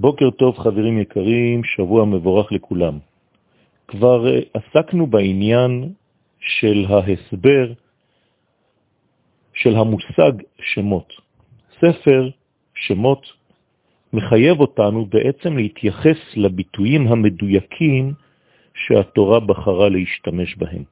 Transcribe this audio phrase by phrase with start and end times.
[0.00, 2.98] בוקר טוב חברים יקרים, שבוע מבורך לכולם.
[3.88, 5.92] כבר אה, עסקנו בעניין
[6.40, 7.72] של ההסבר
[9.54, 11.12] של המושג שמות.
[11.80, 12.30] ספר
[12.74, 13.26] שמות
[14.12, 18.12] מחייב אותנו בעצם להתייחס לביטויים המדויקים
[18.74, 20.84] שהתורה בחרה להשתמש בהם.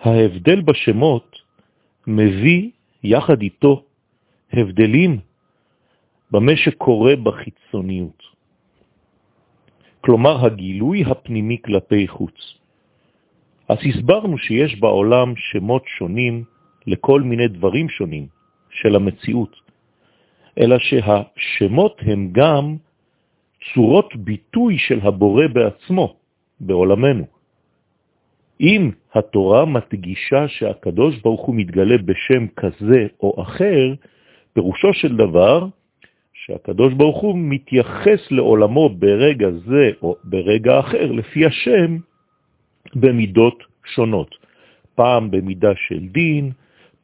[0.00, 1.36] ההבדל בשמות
[2.06, 2.70] מביא
[3.02, 3.82] יחד איתו
[4.52, 5.18] הבדלים
[6.30, 8.22] במה שקורה בחיצוניות.
[10.00, 12.38] כלומר, הגילוי הפנימי כלפי חוץ.
[13.68, 16.44] אז הסברנו שיש בעולם שמות שונים
[16.86, 18.26] לכל מיני דברים שונים
[18.70, 19.56] של המציאות,
[20.58, 22.76] אלא שהשמות הם גם
[23.74, 26.16] צורות ביטוי של הבורא בעצמו
[26.60, 27.24] בעולמנו.
[28.60, 33.94] אם התורה מדגישה שהקדוש ברוך הוא מתגלה בשם כזה או אחר,
[34.52, 35.66] פירושו של דבר
[36.46, 41.96] שהקדוש ברוך הוא מתייחס לעולמו ברגע זה או ברגע אחר לפי השם
[42.94, 44.34] במידות שונות.
[44.94, 46.52] פעם במידה של דין,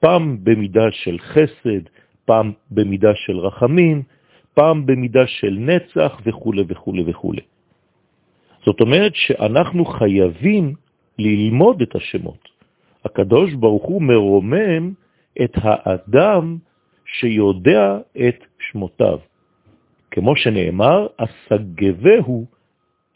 [0.00, 1.82] פעם במידה של חסד,
[2.24, 4.02] פעם במידה של רחמים,
[4.54, 7.32] פעם במידה של נצח וכו' וכו' וכו'.
[8.64, 10.74] זאת אומרת שאנחנו חייבים
[11.18, 12.48] ללמוד את השמות.
[13.04, 14.92] הקדוש ברוך הוא מרומם
[15.44, 16.56] את האדם
[17.06, 19.31] שיודע את שמותיו.
[20.12, 22.46] כמו שנאמר, אסגבהו,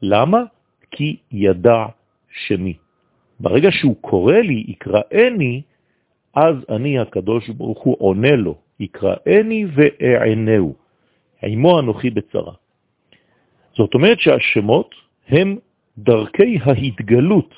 [0.03, 0.43] למה?
[0.91, 1.87] כי ידע
[2.31, 2.75] שמי.
[3.41, 5.63] ברגע שהוא קורא לי, יקראני,
[6.35, 10.75] אז אני, הקדוש ברוך הוא, עונה לו, יקראני ואענהו,
[11.43, 12.53] עמו אנוכי בצרה.
[13.77, 14.95] זאת אומרת שהשמות
[15.29, 15.57] הם
[15.99, 17.55] דרכי ההתגלות,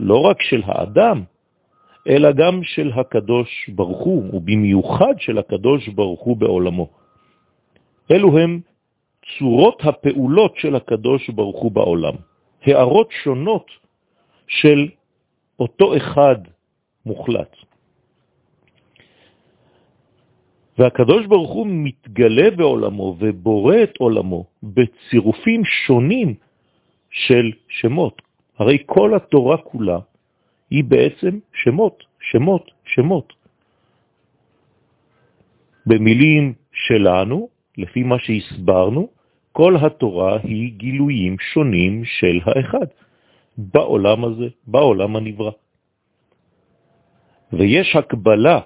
[0.00, 1.22] לא רק של האדם,
[2.08, 6.88] אלא גם של הקדוש ברוך הוא, ובמיוחד של הקדוש ברוך הוא בעולמו.
[8.10, 8.60] אלו הם
[9.38, 12.14] צורות הפעולות של הקדוש ברוך הוא בעולם,
[12.62, 13.70] הערות שונות
[14.46, 14.88] של
[15.60, 16.36] אותו אחד
[17.06, 17.56] מוחלט.
[20.78, 26.34] והקדוש ברוך הוא מתגלה בעולמו ובורא את עולמו בצירופים שונים
[27.10, 28.22] של שמות.
[28.58, 29.98] הרי כל התורה כולה
[30.70, 33.32] היא בעצם שמות, שמות, שמות.
[35.86, 39.08] במילים שלנו, לפי מה שהסברנו,
[39.52, 42.86] כל התורה היא גילויים שונים של האחד,
[43.58, 45.50] בעולם הזה, בעולם הנברא.
[47.52, 48.60] ויש הקבלה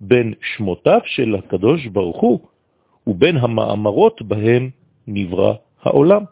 [0.00, 2.40] בין שמותיו של הקדוש ברוך הוא
[3.06, 4.70] ובין המאמרות בהם
[5.06, 6.22] נברא העולם.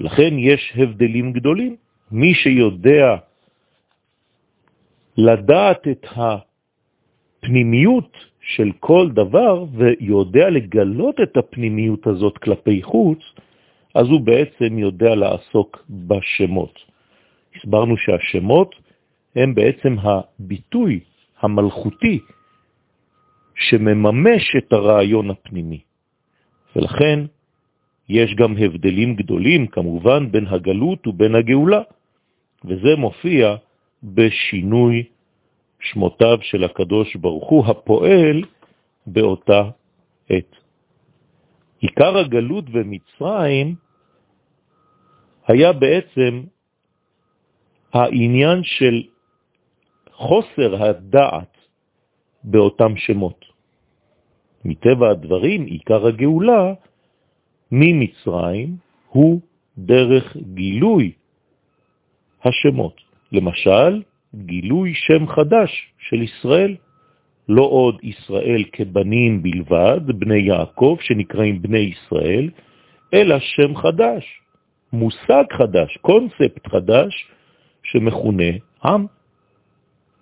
[0.00, 1.76] לכן יש הבדלים גדולים.
[2.12, 3.16] מי שיודע
[5.16, 6.06] לדעת את
[7.44, 13.18] הפנימיות של כל דבר ויודע לגלות את הפנימיות הזאת כלפי חוץ,
[13.94, 16.78] אז הוא בעצם יודע לעסוק בשמות.
[17.56, 18.74] הסברנו שהשמות
[19.36, 21.00] הם בעצם הביטוי
[21.40, 22.18] המלכותי
[23.54, 25.80] שמממש את הרעיון הפנימי.
[26.76, 27.20] ולכן
[28.08, 31.82] יש גם הבדלים גדולים כמובן בין הגלות ובין הגאולה,
[32.64, 33.56] וזה מופיע
[34.02, 35.02] בשינוי
[35.84, 38.42] שמותיו של הקדוש ברוך הוא הפועל
[39.06, 39.62] באותה
[40.28, 40.56] עת.
[41.80, 43.74] עיקר הגלות במצרים
[45.46, 46.42] היה בעצם
[47.92, 49.02] העניין של
[50.12, 51.56] חוסר הדעת
[52.44, 53.44] באותם שמות.
[54.64, 56.74] מטבע הדברים, עיקר הגאולה
[57.72, 58.76] ממצרים
[59.08, 59.40] הוא
[59.78, 61.12] דרך גילוי
[62.44, 62.96] השמות.
[63.32, 64.02] למשל,
[64.46, 66.76] גילוי שם חדש של ישראל.
[67.48, 72.50] לא עוד ישראל כבנים בלבד, בני יעקב שנקראים בני ישראל,
[73.14, 74.40] אלא שם חדש,
[74.92, 77.28] מושג חדש, קונספט חדש
[77.82, 78.52] שמכונה
[78.84, 79.06] עם.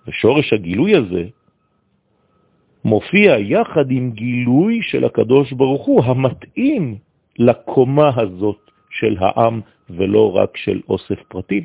[0.07, 1.25] ושורש הגילוי הזה
[2.85, 6.97] מופיע יחד עם גילוי של הקדוש ברוך הוא המתאים
[7.39, 9.61] לקומה הזאת של העם
[9.91, 11.65] ולא רק של אוסף פרטים.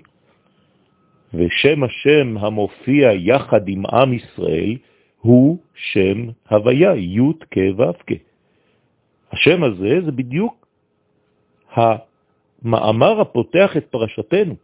[1.37, 4.77] ושם השם המופיע יחד עם עם ישראל
[5.19, 8.13] הוא שם הוויה, י' כ' ו' כ'.
[9.31, 10.67] השם הזה זה בדיוק
[11.71, 14.55] המאמר הפותח את פרשתנו.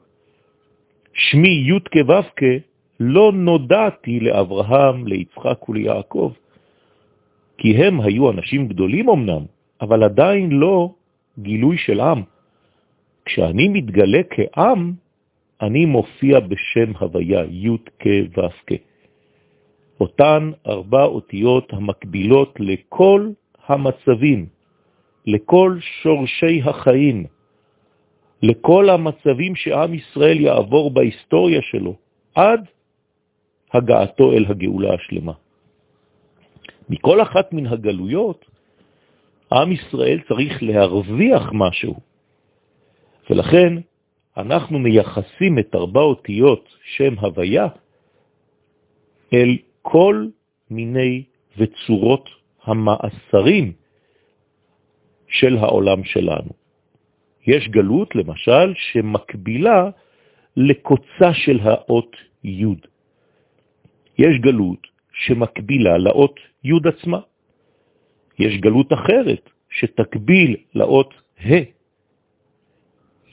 [1.14, 2.44] שמי י' כ' ו' כ'
[3.00, 6.32] לא נודעתי לאברהם, ליצחק וליעקב,
[7.58, 9.46] כי הם היו אנשים גדולים אמנם,
[9.82, 10.94] אבל עדיין לא
[11.40, 12.22] גילוי של עם.
[13.26, 14.94] כשאני מתגלה כעם,
[15.64, 18.08] אני מופיע בשם הוויה, י' כ'
[18.38, 18.74] ו' כ'.
[20.00, 23.30] אותן ארבע אותיות המקבילות לכל
[23.68, 24.46] המצבים
[25.26, 27.26] לכל שורשי החיים,
[28.44, 31.96] לכל המצבים שעם ישראל יעבור בהיסטוריה שלו,
[32.36, 32.62] עד
[33.74, 35.34] הגעתו אל הגאולה השלמה.
[36.90, 38.46] מכל אחת מן הגלויות,
[39.52, 41.96] עם ישראל צריך להרוויח משהו.
[43.30, 43.74] ולכן
[44.38, 47.68] אנחנו מייחסים את ארבע אותיות שם הוויה
[49.34, 50.28] אל כל
[50.70, 51.24] מיני
[51.58, 52.30] וצורות
[52.64, 53.74] המאסרים
[55.28, 56.50] של העולם שלנו.
[57.48, 59.90] יש גלות, למשל, שמקבילה
[60.58, 62.66] לקוצה של האות י'.
[64.18, 67.20] יש גלות שמקבילה לאות י' עצמה.
[68.40, 71.14] יש גלות אחרת שתקביל לאות
[71.46, 71.73] ה'.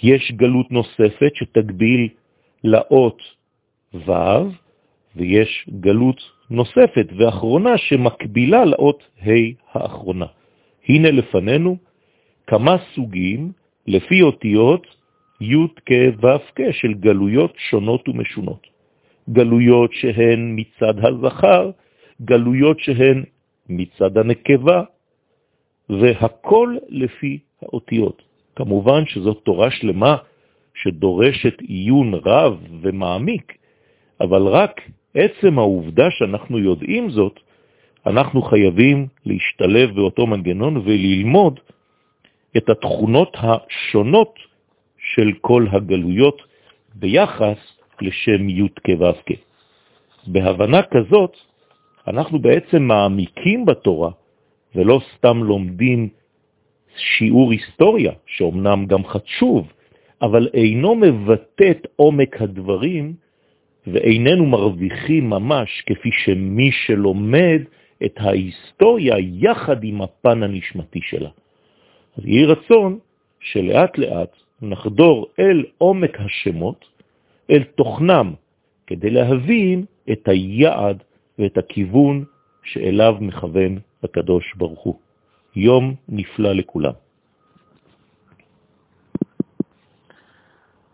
[0.03, 2.09] יש גלות נוספת שתקביל
[2.65, 3.23] לאות
[3.95, 4.13] ו',
[5.17, 6.21] ויש גלות
[6.51, 9.31] נוספת ואחרונה שמקבילה לאות ה'
[9.73, 10.27] האחרונה.
[10.89, 11.77] הנה לפנינו
[12.47, 13.53] כמה סוגים
[13.87, 14.87] לפי אותיות
[15.41, 15.93] י' כ'
[16.23, 18.67] ו' כ' של גלויות שונות ומשונות.
[19.31, 21.71] גלויות שהן מצד הזכר,
[22.23, 23.25] גלויות שהן
[23.69, 24.83] מצד הנקבה,
[25.91, 28.30] והכל לפי האותיות.
[28.61, 30.17] כמובן שזאת תורה שלמה
[30.75, 33.57] שדורשת עיון רב ומעמיק,
[34.21, 34.81] אבל רק
[35.15, 37.41] עצם העובדה שאנחנו יודעים זאת,
[38.07, 41.61] אנחנו חייבים להשתלב באותו מנגנון וללמוד
[42.57, 44.35] את התכונות השונות
[44.99, 46.43] של כל הגלויות
[46.95, 47.59] ביחס
[48.01, 49.13] לשם י' כו'
[50.27, 51.37] בהבנה כזאת,
[52.09, 54.11] אנחנו בעצם מעמיקים בתורה,
[54.75, 56.20] ולא סתם לומדים
[56.97, 59.73] שיעור היסטוריה, שאומנם גם חשוב,
[60.23, 63.15] אבל אינו מבטא את עומק הדברים,
[63.87, 67.61] ואיננו מרוויחים ממש כפי שמי שלומד
[68.05, 71.31] את ההיסטוריה יחד עם הפן הנשמתי שלה.
[72.17, 72.99] אז יהי רצון
[73.41, 76.85] שלאט לאט נחדור אל עומק השמות,
[77.51, 78.35] אל תוכנם,
[78.87, 81.03] כדי להבין את היעד
[81.39, 82.25] ואת הכיוון
[82.65, 85.10] שאליו מכוון הקדוש ברוך הוא.
[85.57, 86.93] יום נפלא לכולם.